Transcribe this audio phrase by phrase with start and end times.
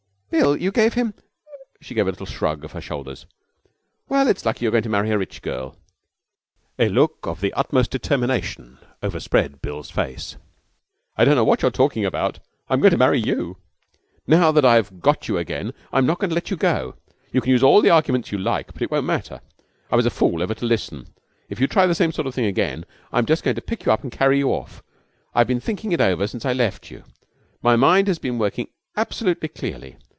[0.31, 0.55] 'Bill!
[0.55, 1.13] You gave him'
[1.81, 3.25] She gave a little shrug of her shoulders.
[4.07, 5.75] 'Well, it's lucky you're going to marry a rich girl.'
[6.79, 10.37] A look of the utmost determination overspread Bill's face.
[11.17, 12.39] 'I don't know what you're talking about.
[12.69, 13.57] I'm going to marry you.
[14.25, 16.95] Now that I've got you again I'm not going to let you go.
[17.33, 19.41] You can use all the arguments you like, but it won't matter.
[19.91, 21.13] I was a fool ever to listen.
[21.49, 23.91] If you try the same sort of thing again I'm just going to pick you
[23.91, 24.81] up and carry you off.
[25.35, 27.03] I've been thinking it over since I left you.
[27.61, 29.97] My mind has been working absolutely clearly.